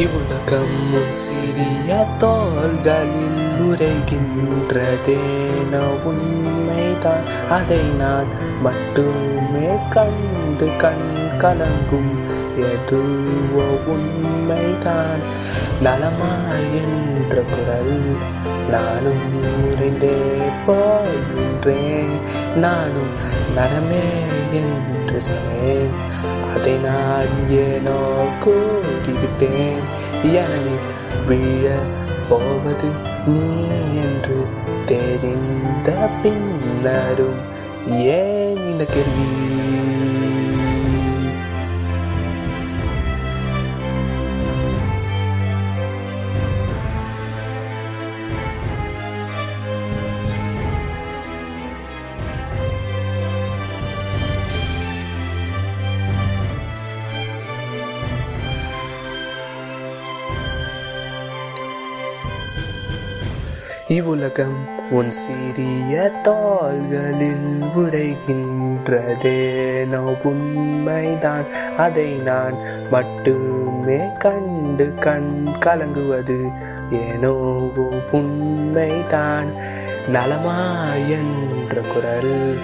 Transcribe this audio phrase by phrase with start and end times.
[0.00, 5.74] இவ்வுலகம் உன் சிறிய தோள்களில் உரைகின்றதேன
[7.01, 8.27] தான் அதை நான்
[8.61, 12.13] மட்டுமே கண்டு கண் கலங்கும்.
[12.55, 15.21] எதுவோ உண்மைதான்.
[15.81, 16.35] நலமா
[16.73, 18.15] என்ற குரல்
[18.69, 22.21] நானும் உறைந்தே போய் நின்றேன்.
[22.55, 23.13] நானும்
[23.55, 24.09] நலமே
[24.51, 25.91] என்று சொன்னேன்.
[26.55, 29.83] அதை நான் ஏனோ கூறிவிட்டேன்.
[30.23, 30.87] எனலில்
[31.25, 31.99] விழ
[32.31, 32.89] போவது
[33.27, 33.47] நீ
[34.01, 34.37] என்று
[34.85, 35.89] தெரிந்த
[36.23, 37.41] பின்னரும்
[38.17, 39.29] ஏன் இந்த கேள்வி?
[63.91, 71.45] இவ்வுலகம் உன் சிறிய தாள்களில் உடைகின்றதேனோ உண்மைதான்.
[71.77, 76.51] அதை நான் மட்டுமே கண்டு கண் கலங்குவது.
[76.89, 77.69] ஏனோ
[78.11, 79.53] உண்மைதான்.
[80.07, 82.57] நலமாயென்ற குரல்.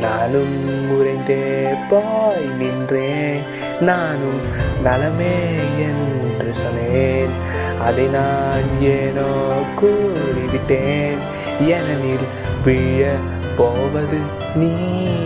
[0.00, 3.42] நானும் உறைந்தே போய் நின்றேன்.
[3.80, 4.40] நானும்
[4.82, 7.57] நலமே என்று சொன்னேன்.
[7.80, 9.30] அதை நான் ஏனோ
[9.80, 11.22] கூறிவிட்டேன்.
[11.58, 12.26] எனனில்
[12.62, 13.18] விழ
[13.56, 14.18] போவது
[14.54, 14.74] நீ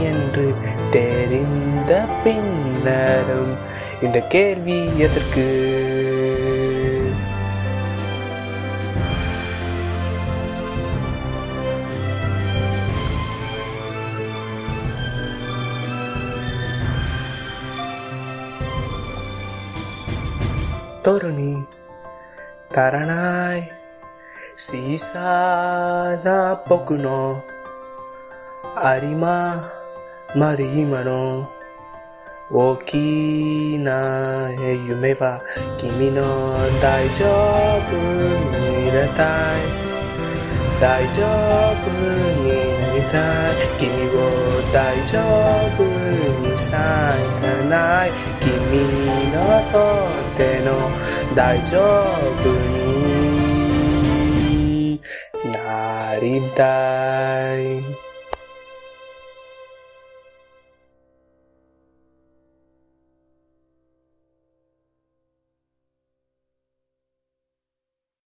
[0.03, 0.57] என்று
[0.91, 3.57] தெரிந்த பின்னரும்
[4.01, 5.47] இந்த கேள்வி எதற்கு?
[22.75, 23.71] 足らない。
[24.57, 27.43] 小さな僕の
[28.77, 29.55] ありま
[30.35, 31.49] まで今の
[32.51, 34.51] 大きな
[34.89, 35.41] 夢は
[35.79, 36.23] 君の
[36.81, 37.25] 大丈
[37.89, 37.93] 夫
[38.57, 39.83] に入れたい。
[40.81, 41.91] 大丈夫
[42.43, 42.72] に
[43.09, 43.19] た
[43.79, 44.19] 君を
[44.73, 45.19] 大丈
[45.75, 45.83] 夫
[46.41, 46.77] にさ
[47.17, 48.13] えたない。
[48.41, 48.51] 君
[49.33, 49.39] の
[49.71, 49.79] と
[50.35, 50.71] っての
[51.35, 51.79] 大丈
[52.43, 52.91] 夫に
[55.53, 56.61] なりた
[57.61, 58.02] い。